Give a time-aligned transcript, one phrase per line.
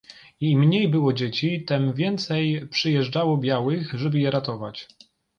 [0.39, 4.87] "I im mniej było dzieci, tem więcej przyjeżdżało białych, żeby je ratować."